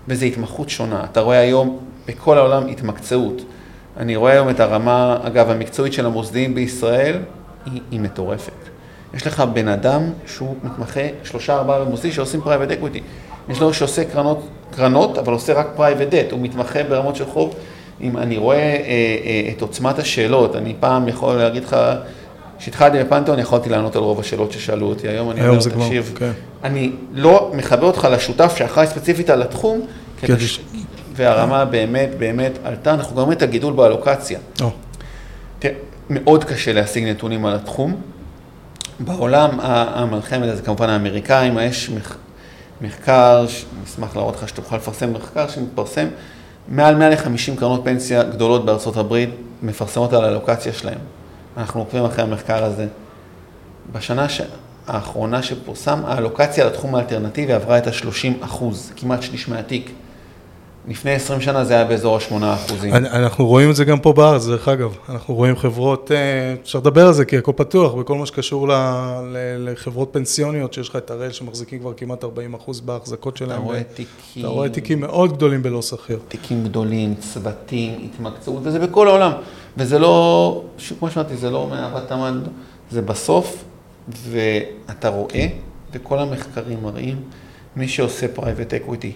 [0.08, 1.04] וזו התמחות שונה.
[1.12, 3.42] אתה רואה היום בכל העולם התמקצעות.
[3.98, 7.18] אני רואה היום את הרמה, אגב, המקצועית של המוסדיים בישראל,
[7.66, 8.52] היא, היא מטורפת.
[9.14, 13.02] יש לך בן אדם שהוא מתמחה, שלושה ארבעה במוסדי שעושים private equity.
[13.50, 17.56] יש לו שעושה קרנות, קרנות, אבל עושה רק private debt, הוא מתמחה ברמות של חוב.
[18.02, 18.84] אם אני רואה אה,
[19.26, 21.78] אה, את עוצמת השאלות, אני פעם יכול להגיד לך,
[22.60, 26.14] כשהתחלתי בפנתיאון יכולתי לענות על רוב השאלות ששאלו אותי, היום אני אומר, זה כבר, תקשיב,
[26.16, 26.32] כן.
[26.64, 29.82] אני לא מחבר אותך לשותף שאחראי ספציפית על התחום,
[30.22, 30.60] כדי כדי ש...
[31.16, 34.40] והרמה באמת באמת עלתה, אנחנו גם רואים את הגידול באלוקציה.
[35.60, 35.74] תראה,
[36.10, 37.96] מאוד קשה להשיג נתונים על התחום.
[39.00, 42.18] בעולם ה- המנחה מידע זה כמובן האמריקאים, יש מח-
[42.82, 46.08] מחקר, אני אשמח להראות לך שתוכל לפרסם מחקר שמתפרסם,
[46.68, 49.30] מעל 150 קרנות פנסיה גדולות בארצות הברית
[49.64, 50.98] מפרסמות על האלוקציה שלהם.
[51.58, 52.88] אנחנו עוקבים אחרי המחקר הזה.
[53.92, 54.42] בשנה ש...
[54.88, 59.92] האחרונה שפורסם, האלוקציה לתחום האלטרנטיבי עברה את ה-30 אחוז, כמעט שליש מהתיק.
[60.88, 62.94] לפני 20 שנה זה היה באזור ה-8 אחוזים.
[62.94, 64.96] אני- אנחנו רואים את זה גם פה בארץ, דרך אגב.
[65.10, 66.18] אנחנו רואים חברות, אה,
[66.64, 70.90] אפשר לדבר על זה כי הכל פתוח, בכל מה שקשור ל- ל- לחברות פנסיוניות, שיש
[70.90, 73.62] לך את הראל שמחזיקים כבר כמעט 40 אחוז בהחזקות אתה שלהם.
[73.62, 76.20] רואה ו- תיקים, אתה רואה תיקים מאוד גדולים בלא שכיר.
[76.28, 79.32] תיקים גדולים, צוותים, התמקצעות, וזה בכל העולם.
[79.78, 80.62] וזה לא,
[81.00, 82.42] כמו שאמרתי, זה לא מאהבת המן,
[82.92, 83.64] זה בסוף,
[84.30, 85.48] ואתה רואה,
[85.94, 87.16] וכל המחקרים מראים,
[87.76, 89.12] מי שעושה private equity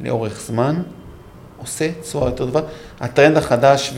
[0.00, 0.82] לאורך זמן,
[1.62, 2.60] עושה תשואה יותר טובה.
[3.00, 3.94] הטרנד החדש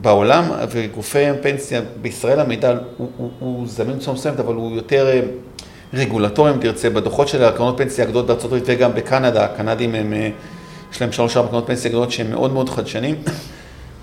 [0.00, 5.20] בעולם, וגופי הפנסיה, בישראל המידע הוא, הוא, הוא זמין בצורה מסוימת, אבל הוא יותר אה,
[5.94, 10.30] רגולטוריים, תרצה, בדוחות של הקרנות פנסיה הגדולות בארצות הברית וגם בקנדה, הקנדים הם, אה,
[10.92, 13.16] יש להם שלוש ארבע קרנות פנסיה גדולות שהם מאוד מאוד חדשנים,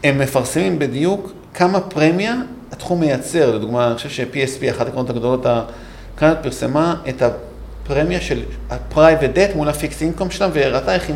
[0.03, 2.35] הם מפרסמים בדיוק כמה פרמיה
[2.71, 5.45] התחום מייצר, לדוגמה, אני חושב ש-PSP, אחת הקרנות הגדולות,
[6.15, 11.15] קנדה פרסמה את הפרמיה של ה-Private Debt מול ה-Fixed Income שלהם, והראתה איך היא.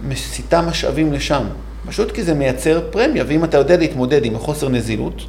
[0.00, 1.44] מסיטה משאבים לשם.
[1.86, 5.22] פשוט כי זה מייצר פרמיה, ואם אתה יודע להתמודד עם החוסר נזילות,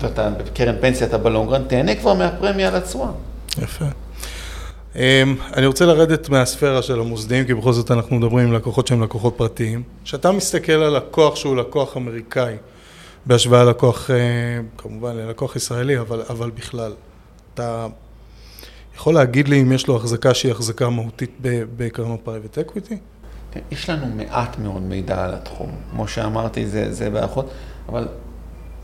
[0.00, 3.10] ואתה בקרן פנסיה, אתה בלונגרן, תהנה כבר מהפרמיה על התשואה.
[3.58, 3.84] יפה.
[4.94, 4.98] Um,
[5.56, 9.34] אני רוצה לרדת מהספירה של המוסדיים, כי בכל זאת אנחנו מדברים עם לקוחות שהם לקוחות
[9.36, 9.82] פרטיים.
[10.04, 12.54] כשאתה מסתכל על לקוח שהוא לקוח אמריקאי,
[13.26, 14.12] בהשוואה ללקוח, uh,
[14.82, 16.92] כמובן ללקוח ישראלי, אבל, אבל בכלל,
[17.54, 17.86] אתה
[18.96, 21.30] יכול להגיד לי אם יש לו החזקה שהיא החזקה מהותית
[21.76, 22.96] בקרנות private equity?
[23.70, 25.70] יש לנו מעט מאוד מידע על התחום.
[25.90, 27.50] כמו שאמרתי, זה, זה באחות,
[27.88, 28.08] אבל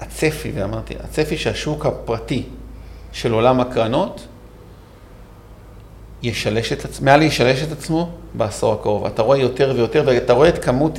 [0.00, 2.42] הצפי, ואמרתי, הצפי שהשוק הפרטי
[3.12, 4.26] של עולם הקרנות
[6.22, 9.06] ישלש את עצמו, מעל ישלש את עצמו בעשור הקרוב.
[9.06, 10.98] אתה רואה יותר ויותר, ואתה רואה את כמות,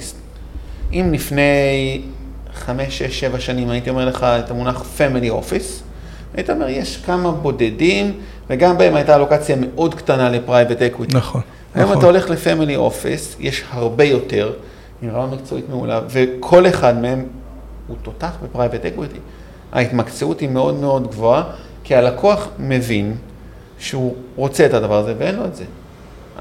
[0.94, 2.02] אם לפני
[2.54, 5.84] חמש, שש, שבע שנים הייתי אומר לך את המונח Family Office,
[6.34, 11.18] היית אומר, יש כמה בודדים, וגם בהם הייתה אלוקציה מאוד קטנה ל private equity.
[11.18, 11.42] נכון.
[11.76, 11.98] היום נכון.
[11.98, 14.54] אתה הולך ל family office, יש הרבה יותר,
[15.02, 17.26] עם רמה מקצועית מעולה, וכל אחד מהם
[17.88, 19.20] הוא תותח ב private equity.
[19.72, 21.44] ההתמקצעות היא מאוד מאוד גבוהה,
[21.84, 23.16] כי הלקוח מבין
[23.80, 25.64] שהוא רוצה את הדבר הזה ואין לו את זה.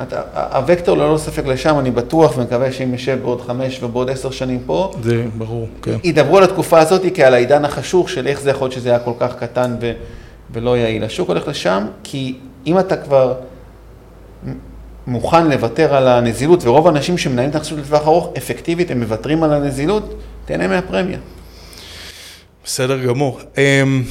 [0.02, 0.22] אתה,
[0.56, 4.92] הווקטור ללא ספק לשם, אני בטוח ומקווה שאם נשב בעוד חמש ובעוד עשר שנים פה,
[5.02, 5.96] זה ברור, כן.
[6.04, 9.12] ידברו על התקופה הזאת כעל העידן החשוך של איך זה יכול להיות שזה היה כל
[9.18, 9.92] כך קטן ו,
[10.52, 11.04] ולא יעיל.
[11.04, 13.34] השוק הולך לשם, כי אם אתה כבר
[15.06, 19.52] מוכן לוותר על הנזילות, ורוב האנשים שמנהלים את הנכסות לטווח ארוך, אפקטיבית, הם מוותרים על
[19.52, 20.14] הנזילות,
[20.44, 21.18] תהנה מהפרמיה.
[22.64, 23.40] בסדר גמור.
[23.58, 24.02] אמ,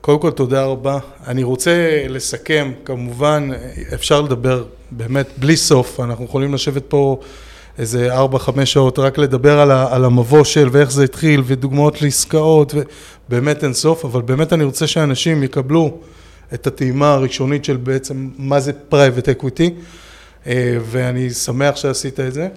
[0.00, 0.98] קודם כל, תודה רבה.
[1.26, 3.50] אני רוצה לסכם, כמובן,
[3.94, 7.20] אפשר לדבר באמת בלי סוף, אנחנו יכולים לשבת פה
[7.78, 12.74] איזה 4-5 שעות, רק לדבר על, המבוא של ואיך זה התחיל, ודוגמאות לעסקאות,
[13.28, 15.98] ובאמת אין סוף, אבל באמת אני רוצה שאנשים יקבלו
[16.54, 19.74] את הטעימה הראשונית של בעצם מה זה private equity,
[20.46, 22.48] אה, ואני שמח שעשית את זה.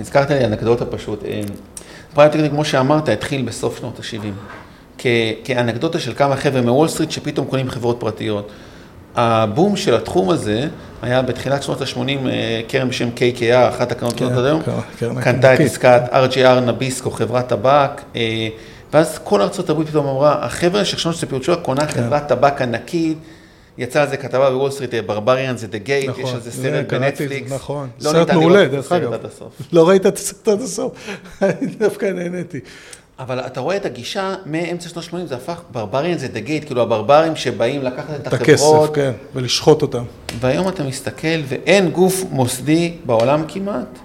[0.00, 1.24] הזכרת לי אנקדוטה פשוט.
[2.14, 5.00] private equity, כמו שאמרת, התחיל בסוף שנות ה-70.
[5.44, 8.50] כאנקדוטה של כמה חבר'ה מוול סטריט שפתאום קונים חברות פרטיות.
[9.16, 10.68] הבום של התחום הזה
[11.02, 14.62] היה בתחילת שנות ה-80, אה, קרן בשם KKR, אחת הקרנות כן, עד היום,
[15.20, 18.48] קנתה את עסקת RJR Nabisco, חברת טבק, אה,
[18.92, 21.92] ואז כל ארצות הברית פתאום אמרה, החבר'ה של שנות שפיוט שלה קונה כן.
[21.92, 23.18] חברת טבק ענקית,
[23.78, 27.52] יצא על זה כתבה בוול סטריט, Barbarians at the Gate, יש על זה סרט בנטפליקס.
[27.52, 29.12] נכון, לא סרט מעולה, דרך אגב.
[29.72, 31.08] לא ראית את הסרט עד הסוף,
[31.80, 32.60] דווקא נהניתי.
[33.18, 36.82] אבל אתה רואה את הגישה מאמצע שנות ה-80, זה הפך, Barbarians at the Gate, כאילו
[36.82, 38.34] הברברים שבאים לקחת את החברות.
[38.34, 40.04] את הכסף, כן, ולשחוט אותם.
[40.40, 43.98] והיום אתה מסתכל, ואין גוף מוסדי בעולם כמעט.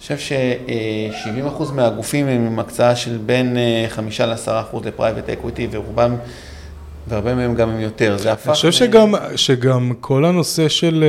[0.00, 3.56] חושב ש-70% מהגופים הם עם הקצאה של בין
[3.88, 6.16] 5 ל-10% ל private equity, ורובם,
[7.08, 8.16] והרבה מהם גם הם יותר.
[8.18, 8.46] זה הפך...
[8.46, 11.04] אני חושב שגם, שגם כל הנושא של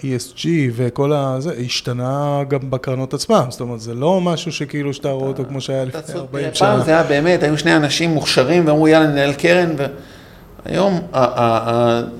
[0.00, 3.44] ESG וכל הזה, השתנה גם בקרנות עצמם.
[3.48, 6.68] זאת אומרת, זה לא משהו שכאילו שאתה רואה אותו כמו שהיה לפני 40 שנה.
[6.68, 9.70] פעם זה היה באמת, היו שני אנשים מוכשרים ואמרו, יאללה, ננהל קרן.
[9.78, 9.84] ו...
[10.64, 11.00] היום,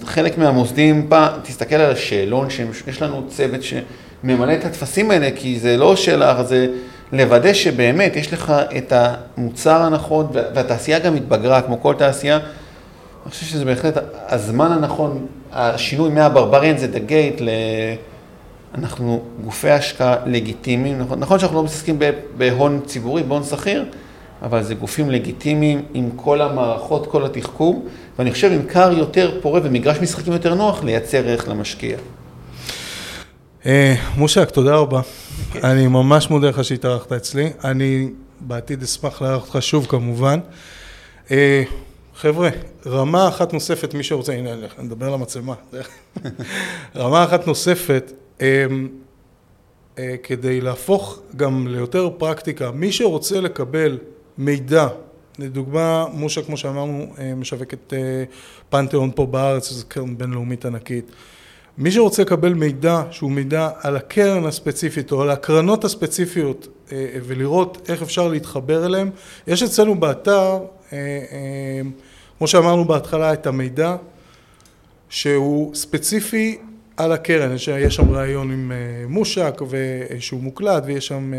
[0.04, 1.10] חלק מהמוסדים,
[1.42, 3.60] תסתכל על השאלון, שיש לנו צוות
[4.22, 6.66] שממלא את הטפסים האלה, כי זה לא שאלה, זה
[7.12, 12.36] לוודא שבאמת יש לך את המוצר הנכון, והתעשייה גם התבגרה, כמו כל תעשייה.
[12.36, 13.94] אני חושב שזה בהחלט
[14.28, 17.48] הזמן הנכון, השינוי מהברבריאן זה דה גייט, ל...
[18.74, 21.98] אנחנו גופי השקעה לגיטימיים, נכון, נכון שאנחנו לא מתעסקים
[22.36, 23.84] בהון ציבורי, בהון שכיר,
[24.42, 27.84] אבל זה גופים לגיטימיים עם כל המערכות, כל התחכום,
[28.18, 31.96] ואני חושב עם קר יותר פורה ומגרש משחקים יותר נוח, לייצר ערך למשקיע.
[33.66, 35.00] אה, מושק, תודה רבה.
[35.64, 37.50] אני ממש מודה לך שהתארחת אצלי.
[37.64, 38.08] אני
[38.40, 40.40] בעתיד אשמח לארח אותך שוב כמובן.
[41.30, 41.62] אה,
[42.14, 42.50] חבר'ה,
[42.86, 45.54] רמה אחת נוספת, מי שרוצה, הנה, אני אדבר למצלמה.
[46.96, 48.66] רמה אחת נוספת, אה,
[50.22, 53.98] כדי להפוך גם ליותר פרקטיקה, מי שרוצה לקבל
[54.38, 54.88] מידע,
[55.38, 57.92] לדוגמה, מושה, כמו שאמרנו, משווקת
[58.70, 61.12] פנתיאון פה בארץ, זו קרן בינלאומית ענקית.
[61.78, 67.90] מי שרוצה לקבל מידע שהוא מידע על הקרן הספציפית או על הקרנות הספציפיות אה, ולראות
[67.90, 69.10] איך אפשר להתחבר אליהם,
[69.46, 70.58] יש אצלנו באתר,
[70.92, 71.80] אה, אה,
[72.38, 73.96] כמו שאמרנו בהתחלה, את המידע
[75.08, 76.58] שהוא ספציפי
[76.96, 78.72] על הקרן, יש, שם ראיון עם
[79.08, 79.60] מושק
[80.18, 81.32] שהוא מוקלט ויש שם,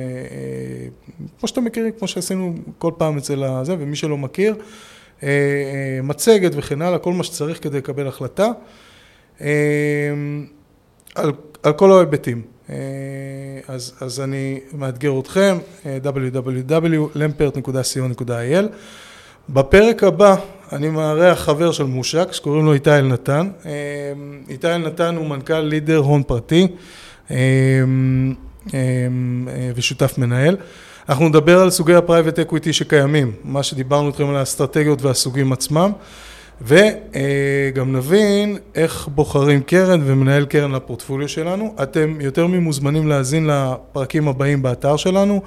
[1.39, 4.55] כמו שאתם מכירים, כמו שעשינו כל פעם אצל הזה, ומי שלא מכיר,
[5.23, 8.47] אה, מצגת וכן הלאה, כל מה שצריך כדי לקבל החלטה,
[11.15, 11.31] על,
[11.63, 12.41] על כל ההיבטים.
[13.67, 15.57] אז, אז אני מאתגר אתכם,
[16.03, 18.65] www.lampert.co.il.
[19.49, 20.35] בפרק הבא
[20.71, 23.49] אני מארח חבר של מושק שקוראים לו איתי אלנתן.
[24.49, 26.67] איתי אלנתן הוא מנכ"ל לידר הון פרטי
[29.75, 30.57] ושותף מנהל.
[31.09, 35.91] אנחנו נדבר על סוגי ה private equity שקיימים, מה שדיברנו איתכם על האסטרטגיות והסוגים עצמם,
[36.61, 41.75] וגם נבין איך בוחרים קרן ומנהל קרן לפורטפוליו שלנו.
[41.83, 45.41] אתם יותר ממוזמנים להאזין לפרקים הבאים באתר שלנו,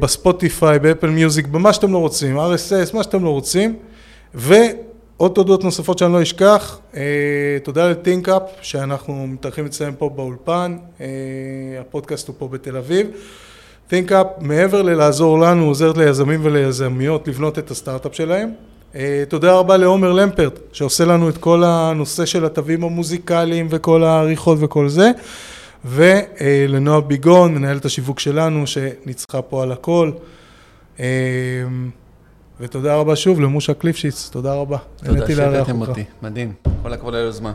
[0.00, 3.76] בספוטיפיי, ב Apple Music, במה שאתם לא רוצים, RSS, מה שאתם לא רוצים,
[4.34, 6.78] ועוד תודות נוספות שאני לא אשכח,
[7.62, 10.76] תודה לטינקאפ שאנחנו מתארחים אצלם פה באולפן,
[11.80, 13.06] הפודקאסט הוא פה בתל אביב.
[13.90, 18.50] ThinkUp, מעבר ללעזור לנו, עוזרת ליזמים וליזמיות לבנות את הסטארט-אפ שלהם.
[19.28, 24.88] תודה רבה לעומר למפרט, שעושה לנו את כל הנושא של התווים המוזיקליים וכל העריכות וכל
[24.88, 25.10] זה.
[25.84, 30.10] ולנועה ביגון, מנהלת השיווק שלנו, שניצחה פה על הכל.
[32.60, 34.78] ותודה רבה שוב למושה קליפשיץ, תודה רבה.
[35.04, 37.52] תודה שהבאתם אותי, מדהים, כל הכבוד על היוזמה.